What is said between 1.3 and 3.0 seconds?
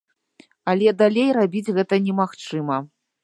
рабіць гэта немагчыма.